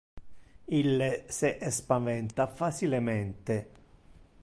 [0.77, 3.63] Ille se espaventa facilemente.